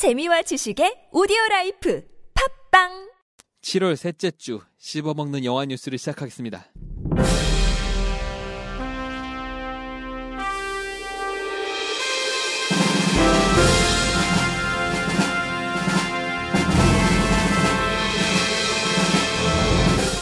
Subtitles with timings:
[0.00, 2.02] 재미와 지식의 오디오 Life
[2.70, 3.10] 팟빵
[3.60, 6.64] 7월 셋째 주 씹어먹는 영화 뉴스를 시작하겠습니다.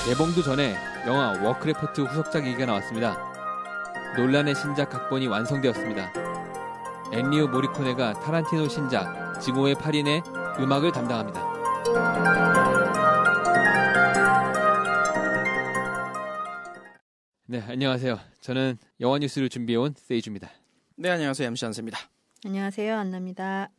[0.08, 0.74] 개봉도 전에
[1.06, 3.16] 영화 워크래프트 후속작 얘기가 나왔습니다.
[4.16, 6.27] 놀란의 신작 각본이 완성되었습니다.
[7.12, 11.48] 엔니오 모리코네가 타란티노 신작 증오의 8인의 음악을 담당합니다.
[17.46, 18.18] 네, 안녕하세요.
[18.42, 20.50] 저는 영화 뉴스를 준비해온 세이주입니다.
[20.96, 21.46] 네, 안녕하세요.
[21.48, 21.98] MC 안세입니다.
[22.44, 22.94] 안녕하세요.
[22.98, 23.70] 안나입니다.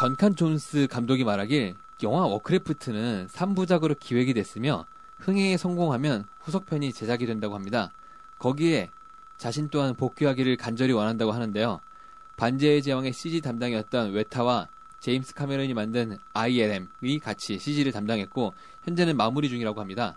[0.00, 4.84] 던칸 존스 감독이 말하길 영화 워크래프트는 3부작으로 기획이 됐으며
[5.20, 7.94] 흥행에 성공하면 후속편이 제작이 된다고 합니다.
[8.38, 8.90] 거기에
[9.38, 11.80] 자신 또한 복귀하기를 간절히 원한다고 하는데요.
[12.36, 14.68] 반지의 제왕의 CG 담당이었던 웨타와
[15.00, 18.54] 제임스 카메론이 만든 ILM이 같이 CG를 담당했고
[18.84, 20.16] 현재는 마무리 중이라고 합니다.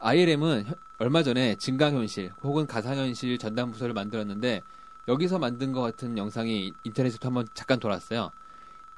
[0.00, 0.66] ILM은
[0.98, 4.62] 얼마 전에 증강현실 혹은 가상현실 전담 부서를 만들었는데
[5.06, 8.30] 여기서 만든 것 같은 영상이 인터넷에 한번 잠깐 돌았어요.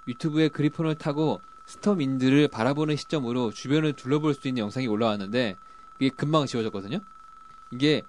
[0.08, 5.56] 유튜브에 그리폰을 타고 스톰인들을 바라보는 시점으로 주변을 둘러볼 수 있는 영상이 올라왔는데
[6.00, 6.98] 이게 금방 지워졌거든요.
[7.70, 8.02] 이게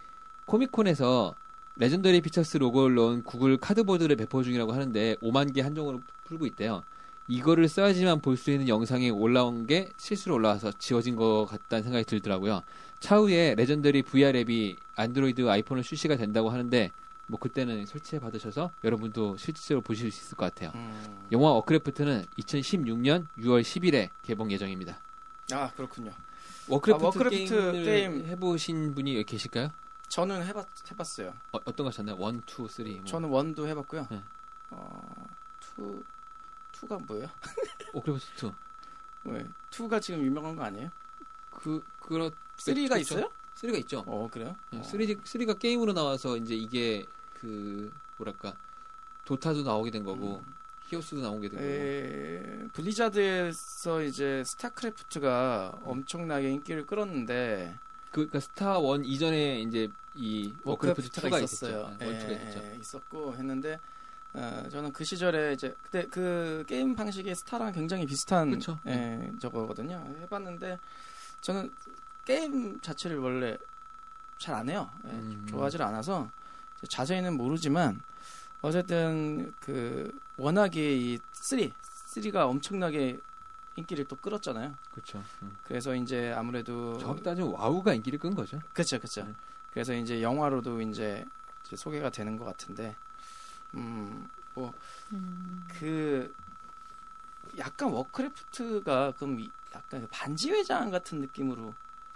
[0.45, 1.36] 코미콘에서
[1.85, 6.83] 레전더리 픽처스 로고를 넣은 구글 카드보드를 배포 중이라고 하는데 5만 개 한정으로 풀고 있대요.
[7.27, 12.61] 이거를 써야지만 볼 수 있는 영상이 올라온 게 실수로 올라와서 지워진 것 같다는 생각이 들더라고요.
[12.99, 16.91] 차후에 레전더리 VR 앱이 안드로이드 아이폰용 출시가 된다고 하는데
[17.25, 20.71] 뭐 그때는 설치해 받으셔서 여러분도 실제로 보실 수 있을 것 같아요.
[20.75, 21.25] 음.
[21.31, 24.99] 영화 워크래프트는 2016년 6월 10일에 개봉 예정입니다.
[25.52, 26.11] 아, 그렇군요.
[26.67, 28.25] 워크래프트, 아, 워크래프트 게임.
[28.27, 29.71] 해보신 분이 계실까요?
[30.12, 31.30] 저는 해봤, 해봤어요.
[31.54, 32.17] 어, 어떤 거 하셨나요?
[32.19, 32.95] one, two, three.
[32.95, 33.06] 뭐.
[33.06, 34.08] 저는 one도 해봤고요.
[34.12, 34.22] 네.
[34.72, 35.26] 어,
[35.61, 36.03] two,
[36.73, 37.30] two가 뭐예요?
[37.94, 38.52] 워크래프트 2.
[39.32, 39.48] 왜?
[39.69, 40.89] two가 지금 유명한 거 아니에요?
[41.50, 43.16] 그, 그렇, three가 그렇죠.
[43.16, 43.32] 있어요?
[43.56, 44.04] 3가 있죠.
[44.06, 44.54] 어, 그래요?
[44.71, 44.82] 네, 어.
[44.82, 47.05] 3D, 3가 게임으로 나와서 이제 이게
[47.39, 48.54] 그, 뭐랄까,
[49.23, 50.54] 도타도 나오게 된 거고, 음.
[50.88, 51.64] 히오스도 나오게 된 거고.
[51.64, 57.80] 에, 블리자드에서 이제 스타크래프트가 엄청나게 인기를 끌었는데
[58.11, 61.95] 그, 그니까 스타 one 이전에 이제 이 워크래프트 워크래프트가 2가 있었어요.
[61.99, 62.60] 네, 있었죠.
[62.66, 63.80] 예, 있었고 했는데
[64.33, 68.77] 어, 저는 그 시절에 이제 그때 그 게임 방식이 스타랑 굉장히 비슷한 그쵸.
[68.83, 69.30] 네.
[69.33, 70.04] 예, 저거거든요.
[70.21, 70.77] 해봤는데
[71.42, 71.71] 저는
[72.26, 73.58] 게임 자체를 원래
[74.38, 74.89] 잘 안 해요.
[75.05, 75.45] 예, 음.
[75.50, 76.30] 좋아하지 않아서
[76.89, 78.02] 자세히는 모르지만
[78.61, 83.20] 어쨌든 그 워낙에 이 3, 3가 엄청나게
[83.76, 84.73] 인기를 또 끌었잖아요.
[84.92, 85.23] 그렇죠.
[85.42, 85.58] 음.
[85.64, 88.59] 그래서 이제 아무래도 정확히 따지면 와우가 인기를 끈 거죠.
[88.73, 89.23] 그렇죠, 그렇죠.
[89.23, 89.33] 네.
[89.71, 91.26] 그래서 이제 영화로도 이제,
[91.65, 92.95] 이제 소개가 되는 것 같은데,
[93.76, 94.73] 음, 뭐
[95.14, 96.33] 음, 그
[97.58, 101.73] 약간 워크래프트가 그럼 이- 약간 그 반지의 제왕 같은 느낌으로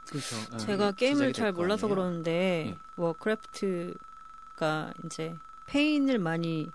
[0.09, 0.35] 그렇죠.
[0.53, 0.57] 예.
[0.57, 1.95] 제가 제작이 게임을 될잘거 몰라서 아니에요?
[1.95, 6.69] 그러는데 워크래프트가 이제 페인을 많이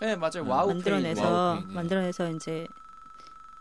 [0.00, 1.74] 네 맞아요 음, 와우 만들어내서 와우 페인, 예.
[1.74, 2.66] 만들어내서 이제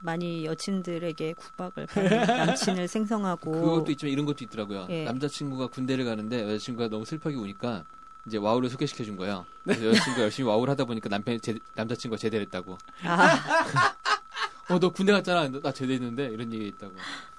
[0.03, 4.87] 많이 여친들에게 구박을 받는 남친을 생성하고 그것도 있지만 이런 것도 있더라고요.
[4.89, 5.05] 예.
[5.05, 7.83] 남자친구가 군대를 가는데 여자친구가 너무 슬프게 우니까
[8.27, 9.45] 이제 와우를 소개시켜 준 거예요.
[9.63, 9.75] 네.
[9.75, 12.77] 그래서 여자친구가 열심히 와우를 하다 보니까 남편 제, 남자친구가 제대했다고.
[13.05, 13.27] 아,
[14.69, 15.47] 어 너 군대 갔잖아.
[15.49, 16.93] 너- 나 제대했는데 이런 얘기 있다고.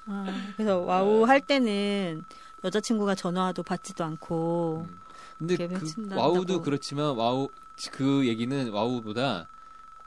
[0.07, 0.27] 아,
[0.57, 2.25] 그래서 와우 할 때는
[2.65, 4.99] 여자친구가 전화도 받지도 않고 음.
[5.39, 6.15] 근데 그.
[6.15, 7.49] 와우도 그렇지만 와우
[7.91, 9.49] 그 얘기는 와우보다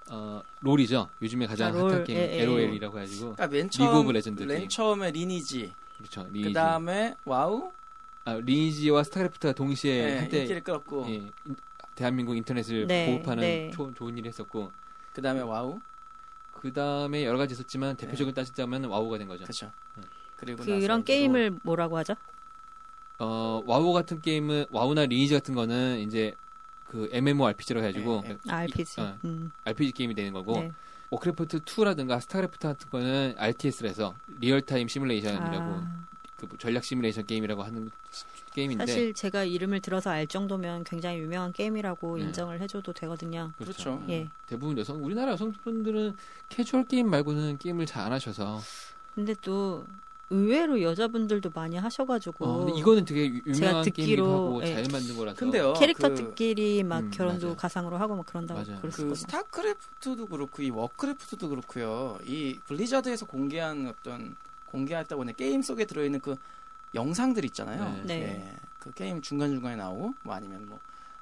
[0.09, 1.09] 어, 롤이죠.
[1.21, 1.91] 요즘에 가장 아, 롤.
[1.91, 2.41] 핫한 게임 예, 예.
[2.43, 4.69] LOL이라고 해가지고 그러니까 맨 리그 오브 레전드 맨 게임.
[4.69, 6.23] 처음에 리니지 그렇죠.
[6.29, 6.43] 리니지.
[6.49, 7.71] 그 다음에 와우
[8.25, 11.31] 아, 리니지와 스타크래프트가 동시에 네, 한때 인기를 끌었고 예, 인-
[11.95, 13.71] 대한민국 인터넷을 네, 보호하는 네.
[13.73, 14.71] 조- 좋은 일을 했었고
[15.13, 15.79] 그 다음에 와우
[16.53, 19.43] 그 다음에 여러 가지 있었지만 대표적으로 따지자면 와우가 된 거죠.
[19.43, 20.03] 그렇죠 네.
[20.37, 22.13] 그리고 그런 나서 게임을 뭐라고 하죠?
[23.19, 26.33] 어 와우 같은 게임은 와우나 리니지 같은 거는 이제
[26.87, 28.51] 그 MMORPG라고 해가지고 네, 네.
[28.51, 29.01] 아, RPG.
[29.01, 30.71] 어, 음, RPG 게임이 되는 거고 네.
[31.09, 36.07] 워크래프트 2라든가 스타크래프트 같은 거는 RTS라서 real-time 시뮬레이션이라고 아,
[36.37, 41.51] 그 전략 시뮬레이션 게임이라고 하는 시- 게임인데 사실 제가 이름을 들어서 알 정도면 굉장히 유명한
[41.53, 42.23] 게임이라고 네.
[42.23, 43.51] 인정을 해줘도 되거든요.
[43.57, 44.03] 그렇죠.
[44.09, 44.27] 예.
[44.47, 46.15] 대부분 여성 우리나라 여성분들은
[46.49, 48.59] 캐주얼 게임 말고는 게임을 잘 안 하셔서
[49.15, 49.85] 근데 또
[50.29, 54.73] 의외로 여자분들도 많이 하셔가지고 어, 근데 이거는 되게 유- 유명한 듣기로, 하고 예.
[54.73, 57.55] 잘 만든 거라서 근데요 캐릭터들끼리 막 음, 결혼도 맞아요.
[57.57, 58.75] 가상으로 하고 막 그런다고 맞아요.
[58.75, 59.15] 그 그랬었거든요.
[59.15, 62.17] 스타크래프트도 그렇고 이 워크래프트도 그렇고요.
[62.25, 64.35] 이 블리자드에서 공개한 어떤
[64.65, 66.35] 공개했다고 하는 게임 속에 들어있는 그
[66.93, 67.85] 영상들 있잖아요.
[68.03, 68.19] 네.
[68.19, 68.21] 네.
[68.51, 70.77] 예, 그 게임 중간 중간에 나오고 뭐 아니면 뭐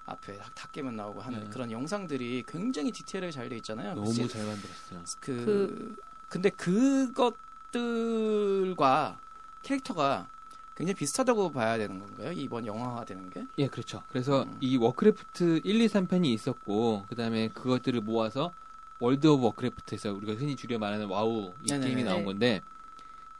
[0.08, 1.50] 앞에 다, 다 깨면 나오고 하는 네.
[1.52, 3.94] 그런 영상들이 굉장히 디테일하게 잘 돼 있잖아요.
[3.94, 5.04] 너무 시- 잘 만들었어요.
[5.20, 5.96] 그,
[6.30, 9.20] 근데 그것들과
[9.62, 10.30] 캐릭터가
[10.76, 12.32] 굉장히 비슷하다고 봐야 되는 건가요?
[12.32, 13.46] 이번 영화화 되는 게?
[13.58, 14.04] 예, 그렇죠.
[14.08, 14.58] 그래서 음.
[14.62, 18.54] 이 워크래프트 1, 2, 3편이 있었고 그다음에 그것들을 모아서
[19.00, 21.86] 월드 오브 워크래프트에서 우리가 흔히 줄여 말하는 와우 이 네네네.
[21.86, 22.26] 게임이 나온 네.
[22.26, 22.62] 건데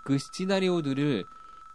[0.04, 1.28] 그 시나리오들을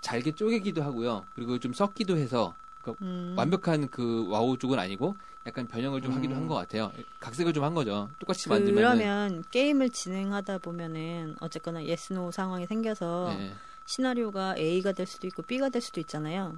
[0.02, 1.28] 잘게 쪼개기도 하고요.
[1.34, 2.56] 그리고 좀 섞기도 해서
[3.02, 3.34] 음.
[3.36, 5.14] 완벽한 그 와우 쪽은 아니고
[5.46, 6.40] 약간 변형을 좀 하기도 음.
[6.42, 6.92] 한것 같아요.
[7.20, 8.08] 각색을 좀 한 거죠.
[8.18, 13.52] 똑같이 만들면 그러면 게임을 진행하다 보면은 어쨌거나 yes no 상황이 생겨서 네.
[13.86, 16.56] 시나리오가 A가 될 수도 있고 B가 될 수도 있잖아요.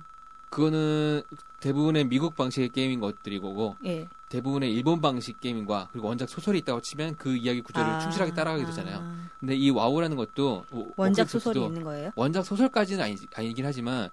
[0.51, 1.23] 그거는
[1.61, 4.07] 대부분의 미국 방식의 게임인 것들이고 예.
[4.29, 8.67] 대부분의 일본 방식 게임과 그리고 원작 소설이 있다고 치면 그 이야기 구조를 아, 충실하게 따라가게
[8.67, 8.99] 되잖아요.
[9.01, 9.29] 아.
[9.41, 12.11] 근데 이 와우라는 것도 뭐 원작 소설이 있는 거예요?
[12.17, 14.11] 원작 소설까지는 아니, 아니긴 하지만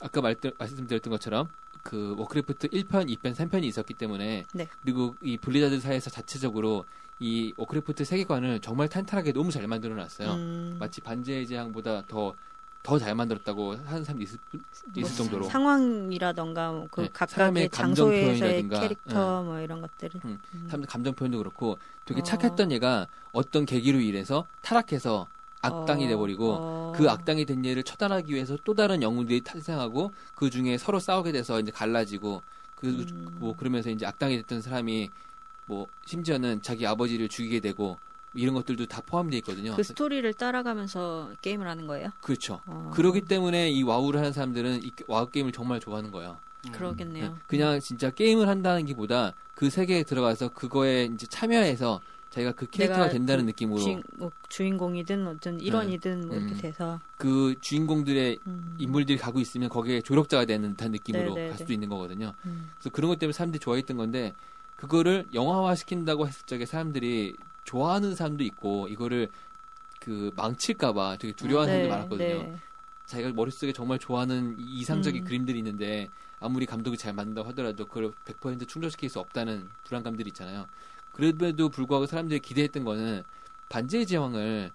[0.00, 1.48] 아까 말, 말씀드렸던 것처럼
[1.82, 4.68] 그 워크래프트 1편, 2편, 3편이 있었기 때문에 네.
[4.82, 6.84] 그리고 이 블리자드 사에서 자체적으로
[7.20, 10.34] 이 워크래프트 세계관을 정말 탄탄하게 너무 잘 만들어 놨어요.
[10.34, 10.76] 음.
[10.78, 12.34] 마치 반지의 제왕보다 더
[12.82, 14.38] 더 잘 만들었다고 하는 사람도 있을,
[14.96, 20.20] 있을 뭐 정도로 상황이라던가 그 네, 각각의 사람의 감정 장소에서의 표현이라든가, 캐릭터 뭐 이런 것들을
[20.24, 20.64] 음, 음.
[20.68, 22.22] 사람들 감정 표현도 그렇고 되게 어.
[22.22, 25.26] 착했던 얘가 어떤 계기로 인해서 타락해서
[25.62, 26.92] 악당이 어, 돼버리고 어.
[26.94, 31.60] 그 악당이 된 얘를 처단하기 위해서 또 다른 영웅들이 탄생하고 그 중에 서로 싸우게 돼서
[31.60, 32.42] 이제 갈라지고
[32.74, 33.36] 그 음.
[33.38, 35.10] 뭐 그러면서 이제 악당이 됐던 사람이
[35.66, 37.98] 뭐 심지어는 자기 아버지를 죽이게 되고
[38.34, 39.74] 이런 것들도 다 포함되어 있거든요.
[39.74, 42.10] 그 스토리를 따라가면서 게임을 하는 거예요?
[42.20, 42.60] 그렇죠.
[42.66, 42.90] 어.
[42.94, 46.38] 그러기 때문에 이 와우를 하는 사람들은 이 와우 게임을 정말 좋아하는 거예요.
[46.66, 46.72] 음.
[46.72, 47.28] 그러겠네요.
[47.28, 52.00] 네, 그냥 진짜 게임을 한다는 게보다 그 세계에 들어가서 그거에 이제 참여해서
[52.30, 56.52] 자기가 그 캐릭터가 내가 된다는 그 느낌으로 주인, 뭐 주인 공이든 어떤 일원이든 뭐 이렇게
[56.54, 56.58] 음.
[56.60, 58.76] 돼서 그 주인공들의 음.
[58.78, 61.56] 인물들이 가고 있으면 거기에 조력자가 되는 듯한 느낌으로 네, 네, 갈 네.
[61.56, 62.34] 수도 있는 거거든요.
[62.44, 62.70] 음.
[62.76, 64.34] 그래서 그런 것 때문에 사람들이 좋아했던 건데
[64.76, 67.34] 그거를 영화화 시킨다고 했을 적에 사람들이
[67.64, 69.28] 좋아하는 사람도 있고 이거를
[70.00, 72.42] 그 망칠까봐 되게 두려워하는 네, 사람도 많았거든요.
[72.52, 72.56] 네.
[73.06, 75.24] 자기가 머릿속에 정말 좋아하는 이- 이상적인 음.
[75.24, 76.10] 그림들이 있는데
[76.40, 80.66] 아무리 감독이 잘 만든다고 하더라도 그걸 100% 충족시킬 수 없다는 불안감들이 있잖아요.
[81.18, 83.24] 그럼에도 불구하고 사람들이 기대했던 거는
[83.68, 84.70] 반지의 제왕을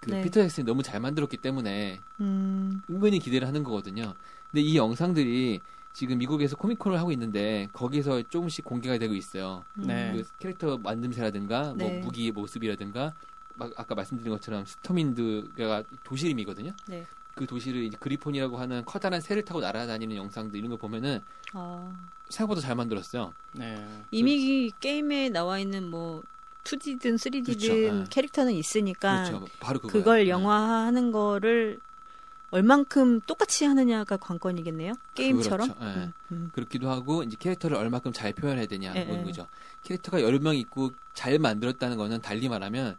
[0.00, 0.22] 그 네.
[0.22, 2.82] 피터 잭슨이 너무 잘 만들었기 때문에 음.
[2.90, 4.14] 은근히 기대를 하는 거거든요.
[4.50, 5.60] 근데 이 영상들이
[5.92, 9.64] 지금 미국에서 코미콘을 하고 있는데 거기서 조금씩 공개가 되고 있어요.
[9.74, 10.12] 네.
[10.12, 12.00] 그 캐릭터 만듦새라든가 뭐 네.
[12.00, 13.14] 무기의 모습이라든가
[13.54, 16.72] 막 아까 말씀드린 것처럼 스토민드가 도시 이름이거든요.
[16.88, 17.06] 네.
[17.36, 21.20] 그 도시를 이제 그리폰이라고 하는 커다란 새를 타고 날아다니는 영상들 이런 거 보면은
[21.52, 21.94] 아.
[22.30, 23.32] 생각보다 잘 만들었어요.
[23.52, 23.86] 네.
[24.10, 24.34] 이미
[24.66, 26.22] 이 게임에 나와 있는 뭐
[26.64, 27.74] 2D든 3D든 그렇죠.
[27.74, 28.04] 네.
[28.08, 29.46] 캐릭터는 있으니까 그렇죠.
[29.60, 29.92] 바로 그거예요.
[29.92, 30.30] 그걸 네.
[30.30, 31.78] 영화화하는 거를
[32.52, 34.94] 얼만큼 똑같이 하느냐가 관건이겠네요.
[35.14, 35.68] 게임처럼.
[35.74, 35.84] 그렇죠.
[35.84, 35.94] 네.
[36.04, 36.50] 음, 음.
[36.54, 39.24] 그렇기도 하고 이제 캐릭터를 얼마큼 잘 표현해야 되냐 예, 그런 예.
[39.24, 39.46] 거죠.
[39.84, 42.96] 캐릭터가 여러 명 있고 잘 만들었다는 거는 달리 말하면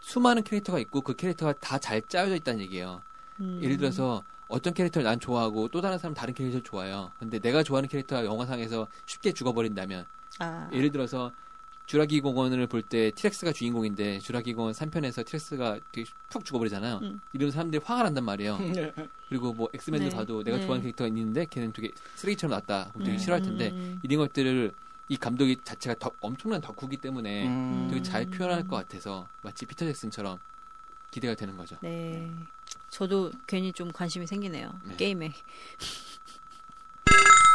[0.00, 3.00] 수많은 캐릭터가 있고 그 캐릭터가 다 잘 짜여져 있다는 얘기예요.
[3.40, 3.60] 음.
[3.62, 7.10] 예를 들어서 어떤 캐릭터를 난 좋아하고 또 다른 사람 다른 캐릭터를 좋아해요.
[7.18, 10.06] 근데 내가 좋아하는 캐릭터가 영화상에서 쉽게 죽어버린다면
[10.40, 10.68] 아.
[10.72, 11.32] 예를 들어서
[11.86, 17.00] 주라기 공원을 볼 때 티렉스가 주인공인데 주라기 공원 3편에서 티렉스가 되게 푹 죽어버리잖아요.
[17.02, 17.20] 음.
[17.32, 18.58] 이러면 사람들이 화가 난단 말이에요.
[19.28, 20.16] 그리고 뭐 엑스맨을 네.
[20.16, 20.62] 봐도 내가 네.
[20.62, 22.60] 좋아하는 캐릭터가 있는데 걔는 되게 쓰레기처럼.
[22.66, 23.18] 그럼 되게 음.
[23.18, 24.00] 싫어할 텐데 음.
[24.02, 24.72] 이런 것들을
[25.08, 27.88] 이 감독이 자체가 더 엄청난 덕후기 때문에 음.
[27.90, 30.38] 되게 잘 표현할 것 같아서 마치 피터 잭슨처럼
[31.10, 31.76] 기대가 되는 거죠.
[31.82, 32.30] 네.
[32.94, 34.70] 저도 괜히 좀 관심이 생기네요.
[34.84, 34.94] 네.
[34.96, 35.32] 게임에.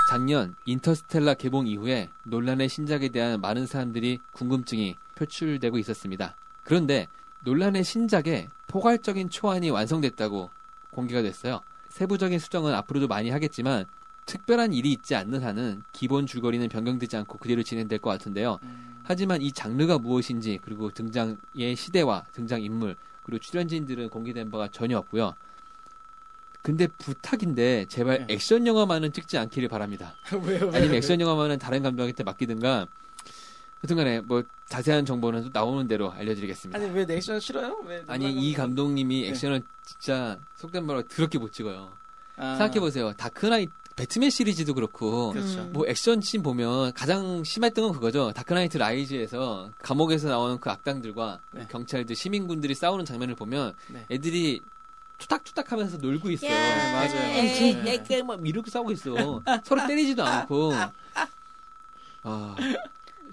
[0.09, 6.35] 작년 인터스텔라 개봉 이후에 논란의 신작에 대한 많은 사람들이 궁금증이 표출되고 있었습니다.
[6.65, 7.07] 그런데
[7.45, 10.49] 논란의 신작에 포괄적인 초안이 완성됐다고
[10.91, 11.61] 공개가 됐어요.
[11.87, 13.85] 세부적인 수정은 앞으로도 많이 하겠지만
[14.25, 18.59] 특별한 일이 있지 않는 한은 기본 줄거리는 변경되지 않고 그대로 진행될 것 같은데요.
[18.61, 18.99] 음.
[19.05, 22.97] 하지만 이 장르가 무엇인지 그리고 등장의 시대와 등장 인물
[23.29, 25.33] 그리고 출연진들은 공개된 바가 전혀 없고요.
[26.61, 28.33] 근데 부탁인데 제발 네.
[28.33, 30.15] 액션 영화만은 찍지 않기를 바랍니다.
[30.33, 30.65] 왜요?
[30.65, 30.71] 왜요?
[30.73, 32.87] 아니면 액션 영화만은 다른 감독한테 맡기든가.
[33.81, 36.77] 하여튼간에 뭐 자세한 정보는 또 나오는 대로 알려드리겠습니다.
[36.77, 37.79] 아니 왜 액션 싫어요?
[37.85, 38.53] 왜 아니 이?
[38.53, 39.29] 감독님이 네.
[39.29, 41.89] 액션을 진짜 속된 말로 더럽게 못 찍어요.
[42.35, 43.13] 아, 생각해 보세요.
[43.13, 45.59] 다크나이트 배트맨 시리즈도 그렇고 그렇죠.
[45.59, 45.73] 음.
[45.73, 48.31] 뭐 액션 씬 보면 가장 심했던 건 그거죠.
[48.31, 51.67] 다크나이트 라이즈에서 감옥에서 나오는 그 악당들과 네.
[51.69, 54.05] 경찰들, 시민군들이 싸우는 장면을 보면 네.
[54.09, 54.61] 애들이
[55.17, 56.49] 투닥투닥 하면서 놀고 있어요.
[56.49, 57.37] 네, 맞아요.
[57.39, 57.77] 에이.
[57.85, 59.13] 에이, 에이, 막 이렇게 싸우고 있어.
[59.65, 60.71] 서로 때리지도 않고.
[62.23, 62.55] 아,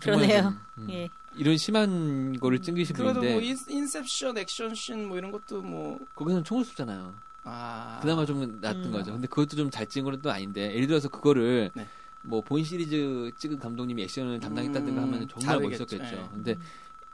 [0.00, 0.42] 그러네요.
[0.42, 1.08] 좀, 음, 예.
[1.37, 5.99] 이런 심한 거를 찍으신 그래도 분인데 뭐 인, 인셉션 액션 씬 뭐 이런 것도 뭐
[6.16, 7.14] 거기서는 총을 쏘잖아요.
[7.49, 7.99] 아.
[8.03, 8.91] 그나마 좀 낫던 음.
[8.93, 9.12] 거죠.
[9.12, 11.87] 근데 그것도 좀 잘 찍은 건 또 아닌데 예를 들어서 그거를 네.
[12.23, 15.61] 뭐 본 시리즈 찍은 감독님이 액션을 담당했다든가 음, 하면 정말.
[15.61, 16.05] 멋있었겠죠.
[16.17, 16.29] 예.
[16.33, 16.57] 근데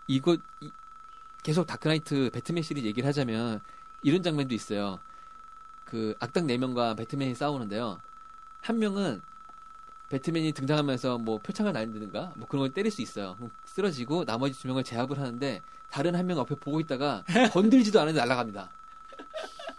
[0.07, 0.71] 이거 이-
[1.43, 3.61] 계속 다크나이트 배트맨 시리즈 얘기를 하자면
[4.03, 4.99] 이런 장면도 있어요.
[5.85, 8.01] 그 악당 4명과 배트맨이 싸우는데요.
[8.63, 9.21] 한 명은
[10.09, 13.37] 배트맨이 등장하면서 뭐 표창을 날리든가 뭐 그런 걸 때릴 수 있어요.
[13.65, 15.61] 쓰러지고 나머지 두 명을 제압을 하는데
[15.91, 18.71] 다른 한 명 앞에 보고 있다가 건들지도 않은데 날아갑니다.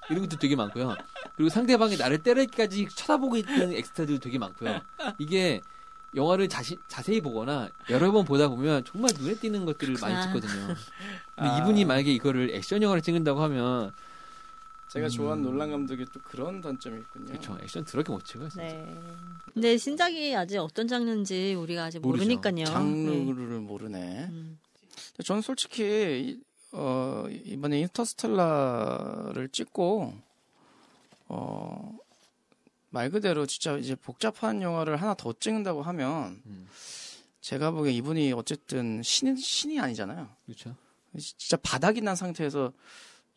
[0.10, 0.96] 이런 것도 되게 많고요.
[1.36, 4.82] 그리고 상대방이 나를 때리기까지 쳐다보고 있는 엑스트라도 되게 많고요.
[5.20, 5.62] 이게
[6.16, 10.34] 영화를 자시, 자세히 보거나 여러 번 보다 보면 정말 눈에 띄는 것들을 많이 그렇구나.
[10.42, 10.68] 찍거든요.
[11.36, 11.58] 근데 아.
[11.60, 13.92] 이분이 만약에 이거를 액션 영화를 찍는다고 하면
[14.90, 15.50] 제가 좋아하는 음.
[15.50, 17.26] 놀란 감독이 또 그런 단점이 있군요.
[17.26, 17.58] 그렇죠.
[17.64, 18.50] 액션 더럽게 못 찍어요.
[18.50, 18.64] 진짜.
[18.68, 18.96] 네.
[19.52, 22.24] 근데 신작이 아직 어떤 장르인지 우리가 아직 모르죠.
[22.26, 22.54] 모르니까요.
[22.54, 22.64] 네.
[22.66, 24.28] 장르를 모르네.
[24.30, 24.60] 음.
[25.24, 30.14] 저는 솔직히 이- 어, 이번에 인터스텔라를 찍고
[31.28, 31.98] 어,
[32.90, 36.68] 말 그대로 진짜 이제 복잡한 영화를 하나 더 찍는다고 하면 음.
[37.42, 40.30] 제가 보기에 이분이 어쨌든 신이, 신이 아니잖아요.
[40.46, 40.76] 그렇죠.
[41.18, 42.74] 진짜 바닥이 난 상태에서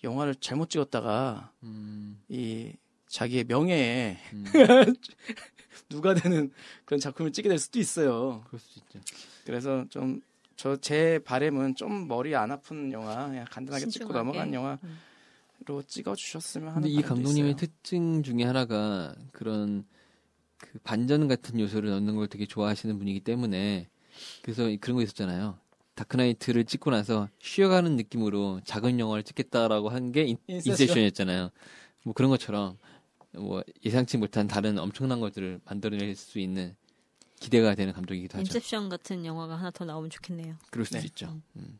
[0.02, 2.72] 영화를 잘못 찍었다가 음, 이
[3.08, 4.44] 자기의 명예에 음,
[5.88, 6.52] 누가 되는
[6.84, 8.42] 그런 작품을 찍게 될 수도 있어요.
[8.46, 9.00] 그럴 수도 있죠.
[9.44, 10.22] 그래서 좀
[10.56, 14.18] 저 제 바램은 좀 머리 안 아픈 영화, 그냥 간단하게 찍고 신중하게.
[14.18, 15.82] 넘어간 영화로 음.
[15.86, 17.56] 찍어 주셨으면 하는 근데 이 감독님의 있어요.
[17.56, 19.84] 특징 중에 하나가 그런
[20.58, 23.88] 그 반전 같은 요소를 넣는 걸 되게 좋아하시는 분이기 때문에
[24.42, 25.58] 그래서 그런 거 있었잖아요.
[25.94, 30.72] 다크나이트를 찍고 나서 쉬어가는 느낌으로 작은 영화를 찍겠다라고 한 게 인셉션.
[30.72, 31.50] 인셉션이었잖아요.
[32.04, 32.78] 뭐 그런 것처럼
[33.32, 36.74] 뭐 예상치 못한 다른 엄청난 것들을 만들어낼 수 있는
[37.40, 38.46] 기대가 되는 감독이기도 하죠.
[38.46, 40.56] 인셉션 같은 영화가 하나 더 나오면 좋겠네요.
[40.70, 41.04] 그럴 수도 네.
[41.06, 41.40] 있죠.
[41.56, 41.78] 음.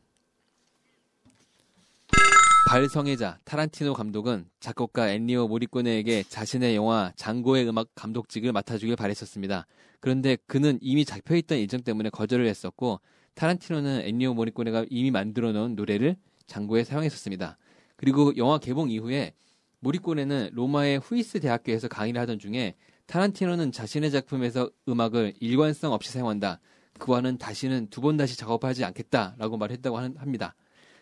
[2.69, 9.65] 발성애자 타란티노 감독은 작곡가 엔리오 모리꼬네에게 자신의 영화 장고의 음악 감독직을 맡아주길 바랬었습니다.
[10.01, 12.99] 그런데 그는 이미 잡혀있던 일정 때문에 거절을 했었고
[13.35, 17.57] 타란티노는 엔리오 모리꼬네가 이미 만들어 놓은 노래를 장고에 사용했었습니다.
[17.95, 19.33] 그리고 영화 개봉 이후에
[19.79, 22.75] 모리꼬네는 로마의 후이스 대학교에서 강의를 하던 중에
[23.07, 26.59] 타란티노는 자신의 작품에서 음악을 일관성 없이 사용한다.
[26.99, 30.55] 그와는 다시는 두 번 다시 작업하지 않겠다라고 말했다고 하는- 합니다.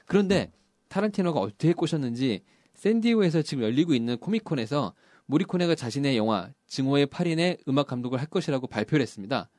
[0.05, 0.51] 그런데
[0.89, 2.41] 타란티노가 어떻게 꼬셨는지
[2.75, 4.93] 샌디에고에서 지금 열리고 있는 코미콘에서
[5.25, 9.49] 모리코네가 자신의 영화 증오의 8인의 음악 감독을 할 것이라고 발표를 했습니다.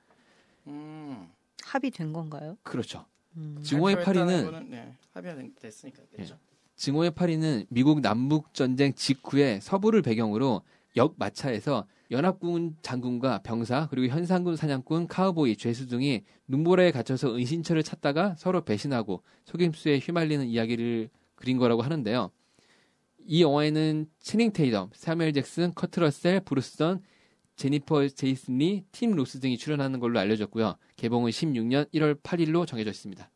[0.68, 1.28] 음,
[1.64, 2.56] 합의된 건가요?
[2.62, 3.06] 그렇죠.
[3.36, 3.58] 음.
[3.62, 6.38] 증오의 발표했다는 8인은 거는, 네, 합의가 된- 됐으니까 그렇죠.
[6.76, 10.62] 증오의 8인은 미국 남북 전쟁 직후의 서부를 배경으로
[10.96, 18.36] 역 마차에서 연합군 장군과 병사 그리고 현상군 사냥꾼 카우보이 죄수 등이 눈보라에 갇혀서 은신처를 찾다가
[18.38, 22.30] 서로 배신하고 속임수에 휘말리는 이야기를 그린 거라고 하는데요.
[23.28, 27.02] 이 영화에는 채닝 테이텀, 사무엘 잭슨, 커트 러셀, 브루스 던,
[27.56, 30.76] 제니퍼 제이슨 리, 팀 로스 등이 출연하는 걸로 알려졌고요.
[30.96, 33.28] 개봉은 16년 1월 8일로 정해져 있습니다.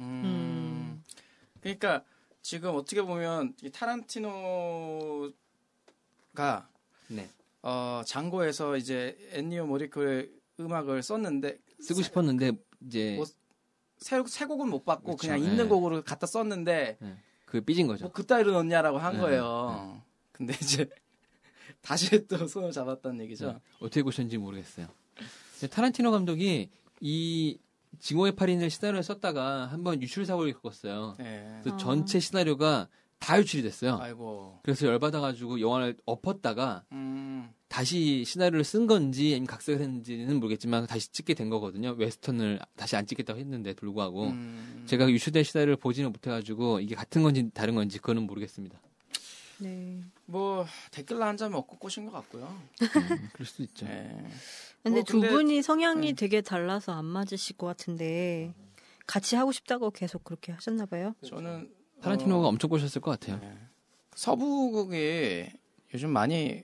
[0.00, 0.04] 음.
[0.24, 1.04] 음.
[1.60, 2.02] 그러니까
[2.42, 5.30] 지금 어떻게 보면 이 타란티노가
[7.08, 7.28] 네.
[7.68, 10.30] 어, 장고에서 이제 엔니오 모리코네의
[10.60, 12.52] 음악을 썼는데 쓰고 싶었는데
[12.86, 13.26] 이제 뭐
[13.98, 15.16] 새, 새 곡은 못 받고.
[15.16, 15.46] 그냥 네.
[15.46, 16.98] 있는 곡으로 갖다 썼는데
[17.44, 18.04] 그 삐진 거죠.
[18.04, 20.00] 뭐 그따위로 넣냐라고 한 네, 거예요.
[20.30, 20.88] 근데 이제
[21.82, 23.54] 다시 또 손을 잡았다는 얘기죠.
[23.54, 23.58] 네.
[23.80, 24.86] 어떻게 보셨는지 모르겠어요.
[25.68, 26.70] 타란티노 감독이
[27.00, 27.58] 이
[27.98, 31.16] 징호의 8인을 시나리오를 썼다가 한번 유출 사고를 겪었어요.
[31.18, 31.58] 네.
[31.62, 31.78] 그래서 아.
[31.78, 33.98] 전체 시나리오가 다 유출이 됐어요.
[34.00, 34.60] 아이고.
[34.62, 37.50] 그래서 열받아가지고 영화를 엎었다가 음.
[37.68, 41.92] 다시 시나리오를 쓴 건지 아니면 각색을 했는지는 모르겠지만 다시 찍게 된 거거든요.
[41.98, 44.84] 웨스턴을 다시 안 찍겠다고 했는데 불구하고 음.
[44.86, 48.80] 제가 유출된 시나리오를 보지는 못해가지고 이게 같은 건지 다른 건지 그거는 모르겠습니다.
[49.58, 50.02] 네.
[50.26, 52.44] 뭐 댓글 한점 얻고 꼬신 것 같고요.
[52.82, 53.86] 음, 그럴 수도 있죠.
[53.88, 54.24] 네.
[54.82, 56.12] 근데 뭐 두 근데- 분이 성향이 네.
[56.12, 58.52] 되게 달라서 안 맞으실 것 같은데
[59.06, 61.14] 같이 하고 싶다고 계속 그렇게 하셨나 봐요.
[61.26, 63.38] 저는 타란티노가 어, 엄청 꼬셨을 것 같아요.
[63.40, 63.56] 네.
[64.14, 65.46] 서부극이
[65.94, 66.62] 요즘 많이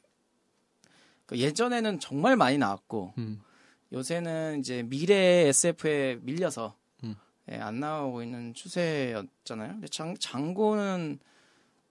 [1.26, 3.40] 그 예전에는 정말 많이 나왔고 음,
[3.92, 5.14] 요새는 이제 미래
[5.48, 7.14] SF에 밀려서 음.
[7.50, 9.72] 예, 안 나오고 있는 추세였잖아요.
[9.72, 11.18] 근데 장, 장고는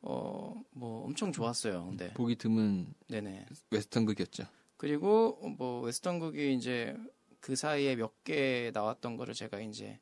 [0.02, 1.86] 어 뭐 엄청 좋았어요.
[1.86, 3.46] 근데 보기 드문 네네.
[3.70, 4.46] 웨스턴 극이었죠.
[4.78, 6.96] 그리고 뭐 웨스턴극이 이제
[7.40, 10.00] 그 사이에 몇 개 나왔던 거를 제가 이제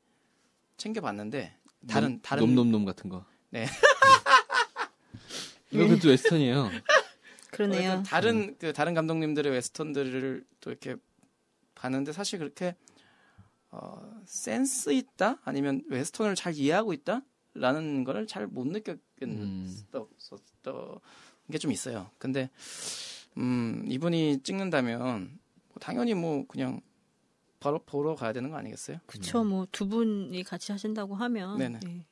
[0.78, 3.26] 챙겨봤는데 다른 놈, 다른 놈놈놈 같은 거.
[3.50, 3.66] 네.
[5.72, 6.70] 이거 그것도 웨스턴이에요.
[7.52, 7.92] 그러네요.
[7.92, 10.96] 어쨌든 다른 그 다른 감독님들의 웨스턴들을 또 이렇게
[11.76, 12.76] 봤는데 사실 그렇게
[13.72, 19.68] 어, 센스 있다 아니면 웨스턴을 잘 이해하고 있다라는 거를 잘 못 느꼈던
[21.52, 22.10] 게 좀 있어요.
[22.18, 22.50] 근데
[23.38, 26.82] 음, 이분이 찍는다면 뭐 당연히 뭐 그냥
[27.60, 28.98] 바로 보러 가야 되는 거 아니겠어요?
[29.06, 31.58] 그쵸, 뭐두 분이 같이 하신다고 하면.
[31.58, 31.80] 네네.
[31.86, 32.06] 예.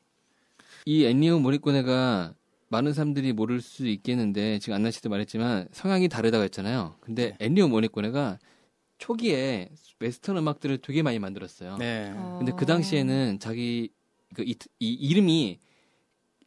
[0.86, 2.34] 이 엔니오 모리코네가
[2.70, 6.96] 많은 사람들이 모를 수 있겠는데 지금 안나 씨도 말했지만 성향이 다르다고 했잖아요.
[7.00, 7.46] 근데 네.
[7.46, 8.40] 엔니오 모리코네가
[8.98, 11.78] 초기에 웨스턴 음악들을 되게 많이 만들었어요.
[11.78, 12.12] 네.
[12.16, 12.38] 어.
[12.40, 13.90] 근데 그 당시에는 자기
[14.34, 15.60] 그 이, 이 이름이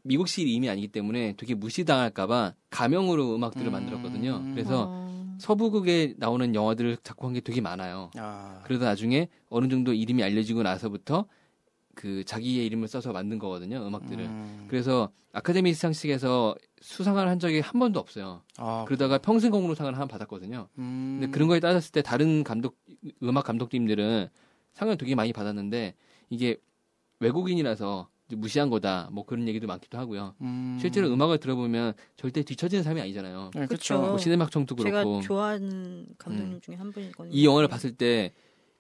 [0.03, 3.73] 미국식 이름이 아니기 때문에 되게 무시당할까봐 가명으로 음악들을 음.
[3.73, 4.43] 만들었거든요.
[4.53, 5.10] 그래서 어.
[5.41, 8.11] 서부극에 나오는 영화들을 작곡한 게 되게 많아요.
[8.17, 11.27] 아, 그러다 나중에 어느 정도 이름이 알려지고 나서부터
[11.95, 13.85] 그 자기의 이름을 써서 만든 거거든요.
[13.87, 14.25] 음악들을.
[14.25, 14.67] 음.
[14.69, 18.43] 그래서 아카데미 시상식에서 수상을 한 적이 한 번도 없어요.
[18.57, 20.69] 아, 그러다가 평생 공로상을 한번 받았거든요.
[20.79, 21.19] 음.
[21.21, 22.79] 근데 그런 거에 따졌을 때 다른 감독
[23.23, 24.29] 음악 감독님들은
[24.73, 25.95] 상을 되게 많이 받았는데
[26.31, 26.57] 이게
[27.19, 30.35] 외국인이라서 무시한 거다 뭐 그런 얘기도 많기도 하고요.
[30.41, 30.79] 음.
[30.81, 33.51] 실제로 음악을 들어보면 절대 뒤처지는 사람이 아니잖아요.
[33.55, 33.95] 네, 그쵸.
[33.95, 33.99] 그렇죠.
[34.11, 37.35] 뭐 시네마청도 제가 그렇고 좋아하는 감독님 중에 한 분이거든요.
[37.35, 38.33] 이 영화를 봤을 때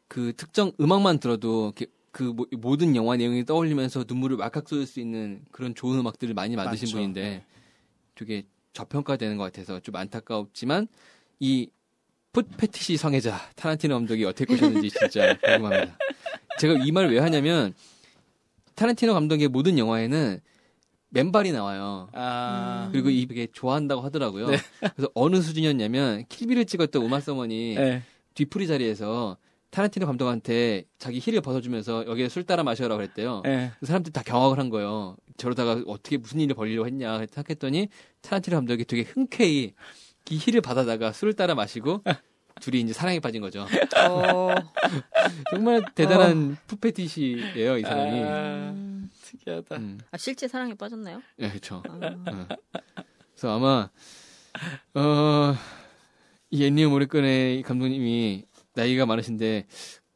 [0.08, 1.72] 그 특정 음악만 들어도
[2.10, 6.56] 그 모- 모든 영화 내용이 떠올리면서 눈물을 왈칵 쏟을 수 있는 그런 좋은 음악들을 많이
[6.56, 6.96] 만드신 많죠.
[6.96, 7.44] 분인데 네.
[8.16, 8.42] 되게
[8.72, 10.88] 저평가되는 것 같아서 좀 안타깝지만
[11.38, 11.70] 이
[12.32, 15.96] 풋패티시 성애자 타란티노 감독이 어떻게 꼬셨는지 진짜 궁금합니다.
[16.58, 17.72] 제가 이 말을 왜 하냐면
[18.80, 20.40] 타란티노 감독의 모든 영화에는
[21.10, 22.08] 맨발이 나와요.
[22.14, 22.92] 아, 음.
[22.92, 24.46] 그리고 이게 좋아한다고 하더라고요.
[24.46, 24.56] 네.
[24.94, 28.02] 그래서 어느 수준이었냐면 킬빌을 찍었던 우마 서먼이 네.
[28.32, 29.36] 뒤풀이 자리에서
[29.68, 33.42] 타란티노 감독한테 자기 힐을 벗어주면서 여기에 술 따라 마셔라 그랬대요.
[33.44, 33.70] 네.
[33.80, 35.14] 그 사람들이 다 경악을 한 거예요.
[35.36, 37.88] 저러다가 어떻게 무슨 일을 벌리려고 했냐 생각했더니
[38.22, 39.74] 타란티노 감독이 되게 흔쾌히
[40.30, 42.02] 이 힐을 받아다가 술을 따라 마시고
[42.60, 43.66] 둘이 이제 사랑에 빠진 거죠.
[43.96, 44.54] 어,
[45.50, 48.20] 정말 대단한 푸페티시예요, 이 사람이.
[48.22, 49.10] 아, 음.
[49.22, 49.76] 특이하다.
[49.76, 51.22] 음, 아, 실제 사랑에 빠졌나요?
[51.36, 51.82] 네, 그렇죠.
[51.88, 52.46] 아,
[53.34, 53.88] 그래서 아마
[54.94, 55.54] 어,
[56.50, 59.66] 이 엔니오 모리꺼네 감독님이 나이가 많으신데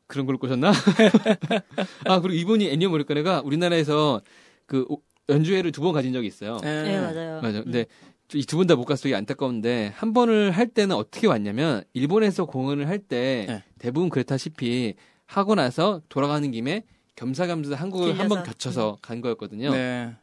[0.07, 0.73] 그런 걸 꼬셨나?
[2.07, 4.21] 아 그리고 이분이 엔니오 모리꺼네가 우리나라에서
[4.67, 6.59] 그 오- 연주회를 두 번 가진 적이 있어요.
[6.63, 7.41] 네, 맞아요.
[7.41, 7.63] 맞아.
[7.63, 7.87] 근데
[8.33, 12.47] 이 두 분 다 못 가서 되게 안타까운데 한 번을 할 때는 어떻게 왔냐면 일본에서
[12.47, 13.63] 공연을 할때 네.
[13.79, 14.95] 대부분 그렇다시피
[15.27, 16.85] 하고 나서 돌아가는 김에
[17.17, 18.45] 겸사겸사 한국을 한번 들려서.
[18.45, 19.71] 겨쳐서 간 거였거든요.
[19.71, 20.15] 네.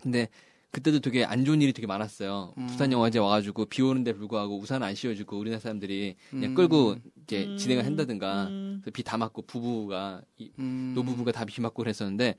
[0.00, 0.28] 근데
[0.70, 2.54] 그때도 되게 안 좋은 일이 되게 많았어요.
[2.56, 2.66] 음.
[2.68, 6.54] 부산 영화제 와가지고 비 오는데 불구하고 우산 안 씌워주고 우리나라 사람들이 그냥 음.
[6.54, 7.56] 끌고 이제 음.
[7.56, 8.82] 진행을 한다든가 음.
[8.92, 10.92] 비다 맞고 부부가 이 음.
[10.94, 12.36] 노부부가 다 비 맞고 그랬었는데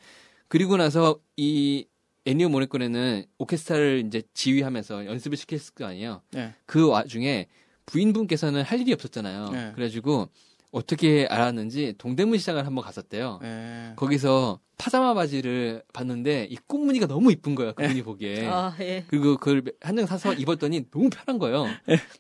[0.47, 1.85] 그리고 나서 이
[2.29, 6.21] 애니오 모레코네는 오케스트라를 이제 지휘하면서 연습을 시켰을 거 아니에요.
[6.31, 6.53] 네.
[6.67, 7.47] 그 와중에
[7.87, 9.49] 부인분께서는 할 일이 없었잖아요.
[9.49, 9.71] 네.
[9.73, 10.29] 그래가지고
[10.71, 13.39] 어떻게 알았는지 동대문 시장을 한번 갔었대요.
[13.41, 13.93] 네.
[13.95, 17.73] 거기서 파자마 바지를 봤는데 이 꽃무늬가 너무 이쁜 거예요.
[17.73, 18.45] 그분이 보기에.
[18.47, 19.03] 아, 예.
[19.07, 21.65] 그리고 그걸 한 장 사서 입었더니 너무 편한 거예요.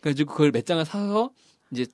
[0.01, 1.29] 그래가지고 그걸 몇 장을 사서
[1.71, 1.85] 이제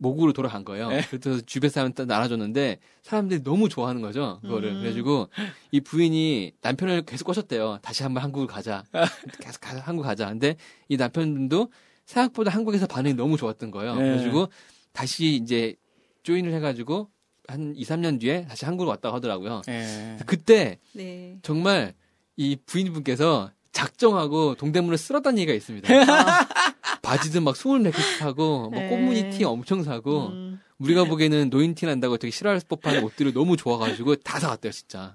[0.00, 0.88] 목으로 돌아간 거예요.
[0.88, 1.02] 네.
[1.10, 4.38] 그래서 주변 사람한테 나눠줬는데 사람들이 너무 좋아하는 거죠.
[4.42, 4.70] 그거를.
[4.70, 4.80] 음.
[4.80, 5.28] 그래가지고
[5.70, 7.78] 이 부인이 남편을 계속 꼬셨대요.
[7.82, 8.82] 다시 한번 한국을 가자.
[9.40, 10.28] 계속 가, 한국 가자.
[10.28, 10.56] 근데
[10.88, 11.70] 이 남편도
[12.06, 13.94] 생각보다 한국에서 반응이 너무 좋았던 거예요.
[13.96, 14.02] 네.
[14.02, 14.48] 그래가지고
[14.92, 15.76] 다시 이제
[16.22, 17.10] 조인을 해가지고
[17.46, 19.62] 한 2, 3년 뒤에 다시 한국으로 왔다고 하더라고요.
[19.66, 20.18] 네.
[20.24, 21.38] 그때 네.
[21.42, 21.94] 정말
[22.36, 25.88] 이 부인분께서 작정하고 동대문을 쓸었다는 얘기가 있습니다.
[27.10, 28.88] 바지도 막 24개 사고, 뭐 네.
[28.88, 33.56] 꽃무늬 티 엄청 사고, 음, 우리가 보기에는 노인 티 난다고 되게 싫어할 법한 옷들을 너무
[33.56, 35.14] 좋아가지고 다 사갔대요, 진짜.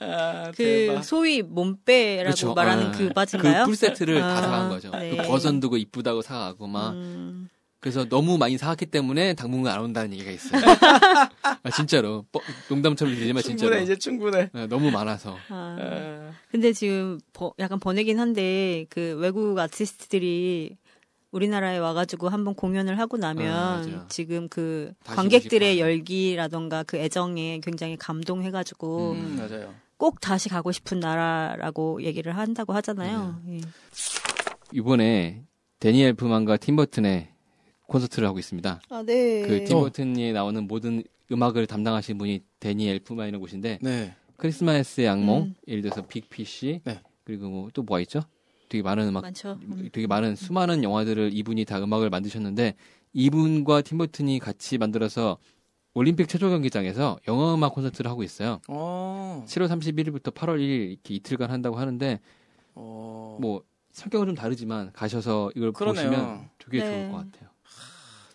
[0.00, 1.02] 아, 그 대박.
[1.02, 2.52] 소위 몸빼라고 그렇죠.
[2.54, 3.62] 말하는 아, 그 바지인가요?
[3.64, 4.90] 그 풀세트를 다 아, 사간 거죠.
[4.90, 5.16] 네.
[5.16, 6.90] 그 버전도 그 이쁘다고 사가고 막.
[6.92, 10.60] 음, 그래서 너무 많이 사갔기 때문에 당분간 안 온다는 얘기가 있어요.
[11.62, 12.24] 아, 진짜로.
[12.32, 13.70] 뻐- 농담처럼 들리지만 진짜로.
[13.70, 14.50] 충분해 이제 충분해.
[14.52, 15.36] 네, 너무 많아서.
[15.48, 15.76] 아.
[15.80, 20.76] 아, 근데 지금 버- 약간 번외긴 한데 그 외국 아티스트들이
[21.36, 24.06] 우리나라에 와가지고 한번 공연을 하고 나면 아, 맞아요.
[24.08, 29.74] 지금 그 관객들의 열기라던가 그 애정에 굉장히 감동해가지고 음, 맞아요.
[29.98, 33.40] 꼭 다시 가고 싶은 나라라고 얘기를 한다고 하잖아요.
[33.48, 33.60] 예.
[34.72, 35.42] 이번에
[35.78, 37.28] 데니엘 프만과 팀버튼의
[37.86, 38.80] 콘서트를 하고 있습니다.
[38.88, 39.42] 아, 네.
[39.42, 44.14] 그 팀버튼이 나오는 모든 음악을 담당하신 분이 데니엘 푸만이라는 곳인데 네.
[44.38, 45.54] 크리스마스의 악몽, 음.
[45.68, 47.00] 예를 들어서 빅피쉬, 네.
[47.24, 48.22] 그리고 뭐 또 뭐가 있죠?
[48.68, 49.58] 되게 많은 음악, 많죠.
[49.62, 49.88] 음.
[49.92, 52.74] 되게 많은 수많은 영화들을 이분이 다 음악을 만드셨는데
[53.12, 55.38] 이분과 팀버튼이 같이 만들어서
[55.94, 58.60] 올림픽 체조 경기장에서 영화 음악 콘서트를 하고 있어요.
[58.68, 59.44] 어.
[59.46, 62.20] 7월 31일부터 8월 1일 이렇게 이틀간 한다고 하는데
[62.74, 63.38] 어.
[63.40, 66.10] 뭐 성격은 좀 다르지만 가셔서 이걸 그러네요.
[66.10, 66.90] 보시면 되게 네.
[66.90, 67.55] 좋을 것 같아요.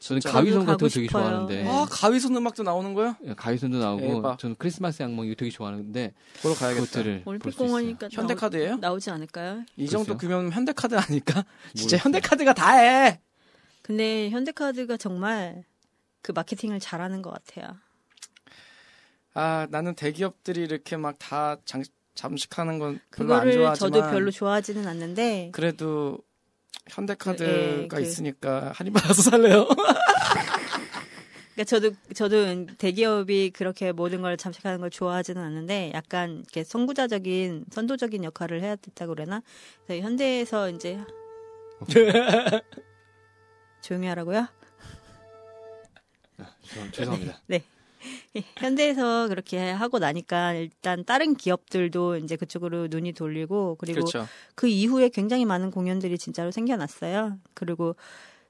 [0.02, 0.22] 저는.
[0.22, 1.24] 가위손 같은 거 되게 싶어요.
[1.24, 3.18] 좋아하는데 아 가위손 음악도 나오는 거야?
[3.26, 4.40] 예, 가위손도 나오고 대박.
[4.40, 6.86] 저는 크리스마스 악몽 이거 되게 좋아하는데 보러 가야겠다.
[6.86, 7.68] 그것들을 올림픽 볼수 있어요.
[7.68, 8.78] 공원이니까 현대카드예요?
[8.78, 9.64] 나오, 지 않을까요?
[9.78, 10.18] 이 정도.
[10.18, 11.46] 규모면 현대카드 아닐까?
[11.76, 11.98] 진짜.
[11.98, 13.22] 현대카드가 다 해.
[13.84, 15.64] 근데 현대카드가 정말
[16.22, 17.78] 그 마케팅을 잘하는 것 같아요.
[19.34, 21.58] 아 나는 대기업들이 이렇게 막 다
[22.16, 26.18] 잠식하는 건 별로 안 그거를 좋아하지만 저도 별로 좋아하지는 않는데 그래도
[26.90, 29.68] 현대카드가 예, 그- 있으니까 할인 받아서 살래요.
[31.54, 38.24] 그러니까 저도 저도 대기업이 그렇게 모든 걸 잠식하는 걸 좋아하지는 않는데 약간 이렇게 선구자적인 선도적인
[38.24, 39.42] 역할을 해야 된다고 그러나
[39.86, 41.00] 그래서 현대에서 이제
[43.82, 44.48] 조용히 하라고요?
[46.64, 47.42] 죄송- 죄송합니다.
[48.58, 54.28] 현대에서 그렇게 하고 나니까 일단 다른 기업들도 이제 그쪽으로 눈이 돌리고 그리고 그렇죠.
[54.56, 57.40] 그 이후에 굉장히 많은 공연들이 진짜로 생겨났어요.
[57.54, 57.96] 그리고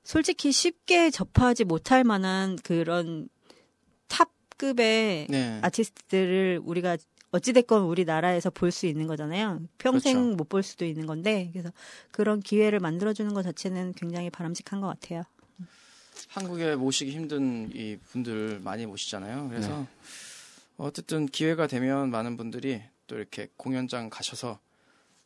[0.04, 3.30] 솔직히 쉽게 접하지 못할 만한 그런
[4.08, 5.60] 탑급의 네.
[5.62, 6.98] 아티스트들을 우리가
[7.32, 9.62] 어찌됐건 우리나라에서 볼 수 있는 거잖아요.
[9.78, 10.36] 평생 그렇죠.
[10.36, 11.72] 못볼 수도 있는 건데, 그래서
[12.12, 15.24] 그런 기회를 만들어주는 것 자체는 굉장히 바람직한 것 같아요.
[16.30, 19.50] 한국에 모시기 힘든 이 분들 많이 모시잖아요.
[19.50, 19.88] 그래서 네.
[20.78, 24.60] 어쨌든 기회가 되면 많은 분들이 또 이렇게 공연장 가셔서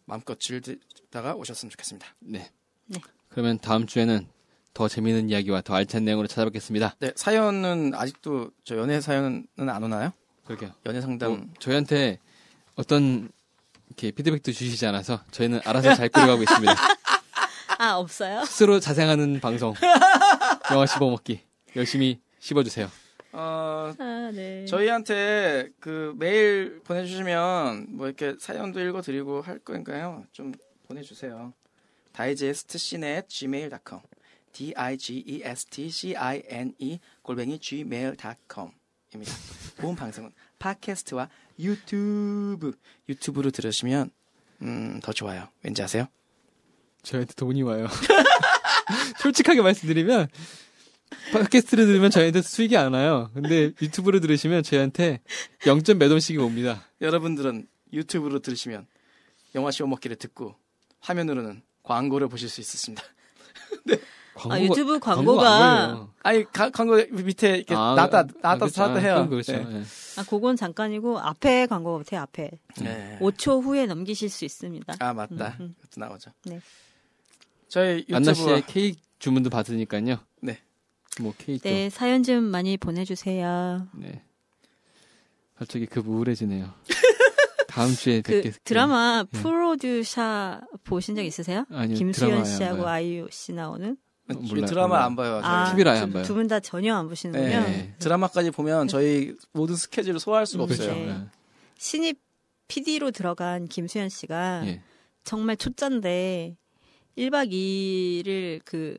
[0.06, 2.08] 마음껏 즐기다가 오셨으면 좋겠습니다.
[2.20, 2.52] 네.
[2.86, 3.00] 네.
[3.30, 4.28] 그러면 다음 주에는
[4.74, 6.96] 더 재미있는 이야기와 더 알찬 내용으로 찾아뵙겠습니다.
[7.00, 10.12] 네, 사연은 아직도 저 연애 사연은 안 오나요?
[10.46, 10.72] 그렇게요.
[10.86, 12.20] 연애 상담 뭐, 저희한테
[12.76, 13.30] 어떤
[13.88, 16.76] 이렇게 피드백도 주시지 않아서 저희는 알아서 잘 끌어가고 있습니다.
[17.80, 18.44] 아, 없어요?
[18.46, 19.74] 스스로 자생하는 방송.
[20.72, 21.42] 영화 씹어먹기.
[21.76, 22.90] 열심히 씹어주세요.
[23.34, 24.66] 어, 아, 네.
[24.66, 30.26] 저희한테 그 메일 보내주시면 뭐 이렇게 사연도 읽어드리고 할 거니까요.
[30.32, 30.54] 좀
[30.88, 31.54] 보내주세요.
[32.16, 34.02] digestcine gmail.com
[34.54, 39.34] d i g e s t c i n e 골뱅이 gmail.com입니다.
[39.78, 41.28] 본 방송은 팟캐스트와
[41.60, 42.72] 유튜브
[43.10, 44.12] 유튜브로 들으시면
[44.62, 45.50] 음, 더 좋아요.
[45.62, 46.08] 왠지 아세요?
[47.04, 47.88] 저희한테 돈이 와요.
[49.20, 50.28] 솔직하게 말씀드리면
[51.32, 53.30] 팟캐스트를 들으면 저희한테 수익이 안 와요.
[53.34, 55.22] 근데 유튜브로 들으시면 저희한테
[55.62, 56.84] 0점 몇 원씩이 옵니다.
[57.02, 58.88] 여러분들은 유튜브로 들으시면
[59.56, 60.56] 영화 시오 먹기를 듣고
[61.00, 63.04] 화면으로는 광고를 보실 수 있습니다.
[64.50, 66.14] 아, 유튜브 광고가 광고가, 안 걸려요.
[66.24, 68.74] 아니 가- 광고 밑에 이렇게 아, 나다 아, 나다 그렇죠.
[68.74, 69.14] 사다 아, 해요.
[69.14, 69.52] 그건 그렇죠.
[69.54, 69.78] 네.
[69.80, 69.84] 예.
[70.18, 72.52] 아, 그건 잠깐이고, 앞에 광고 같아요, 앞에.
[72.82, 73.18] 네.
[73.22, 74.96] 5초 후에 넘기실 수 있습니다.
[75.00, 75.56] 아 맞다.
[75.60, 75.76] 음, 음.
[75.82, 76.32] 그것도 나오죠.
[76.46, 76.60] 네.
[77.76, 80.18] 저희 안나 유튜브와 씨의 케이크 주문도 받으니까요.
[80.42, 80.60] 네.
[81.20, 81.62] 뭐 케이크.
[81.68, 83.86] 네, 사연 좀 많이 보내주세요.
[83.94, 84.24] 네.
[85.58, 86.74] 갑자기 그 우울해지네요.
[87.68, 89.42] 다음 주에 그 뵙겠 드라마 네.
[89.42, 91.66] 프로듀샤 보신 적 있으세요?
[91.70, 92.88] 아니요, 김수현 씨하고.
[92.88, 93.98] 아이유 씨 나오는?
[94.28, 95.06] 몰라요, 드라마 몰라요.
[95.06, 95.42] 안 봐요.
[95.44, 96.24] 아, 아예 안 봐요.
[96.24, 97.60] 두 분 다 전혀 안 보시는군요.
[97.60, 97.94] 네.
[98.00, 100.84] 드라마까지 보면 저희 모든 스케줄을 소화할 수가 그렇죠.
[100.84, 101.06] 없어요.
[101.06, 101.26] 네.
[101.78, 102.20] 신입
[102.70, 104.82] PD로 들어간 김수현 씨가 예.
[105.26, 106.56] 정말 초짜인데
[107.18, 108.98] 1박 2일을 그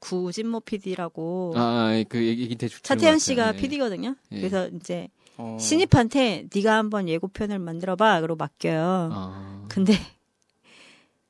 [0.00, 3.54] 구진모 PD라고 아, 아, 그 얘기 대충 차태현 것 씨가.
[3.54, 3.56] 예.
[3.56, 4.16] PD거든요.
[4.32, 4.36] 예.
[4.36, 8.20] 그래서 이제 어, 신입한테 네가 한번 예고편을 만들어 봐.
[8.20, 9.10] 그러고 맡겨요.
[9.12, 9.94] 아, 근데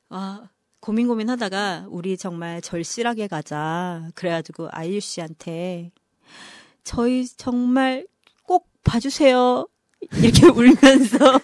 [0.08, 0.48] 아
[0.80, 4.08] 고민 고민하다가 우리 정말 절실하게 가자.
[4.14, 5.92] 그래가지고 아이유 씨한테
[6.82, 8.06] 저희 정말
[8.44, 9.66] 꼭 봐주세요.
[10.14, 11.40] 이렇게 울면서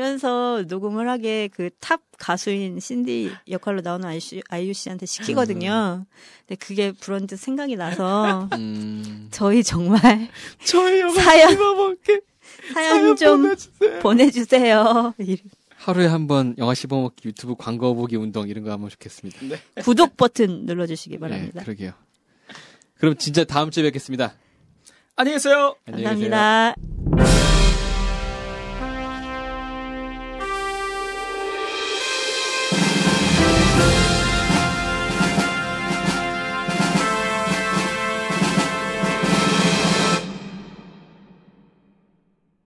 [0.00, 6.04] 울면서 녹음을 하게 그 탑 가수인 신디 역할로 나오는 아이유, 씨- 아이유 씨한테 시키거든요.
[6.46, 10.28] 근데 그게 불현듯 생각이 나서 음, 저희 정말
[10.64, 11.56] 저희 사연
[12.74, 13.98] 사연 좀 보내주세요.
[14.00, 15.14] 보내주세요.
[15.76, 19.38] 하루에 한 번 영화 씹어먹기 유튜브 광고 보기 운동 이런 거 하면 좋겠습니다.
[19.82, 21.60] 구독 버튼 눌러주시기 바랍니다.
[21.60, 21.92] 네, 그러게요.
[22.98, 24.34] 그럼 진짜 다음 주에 뵙겠습니다.
[25.16, 25.74] 안녕히 계세요.
[25.86, 26.30] 안녕히 계세요.
[26.30, 26.74] 감사합니다.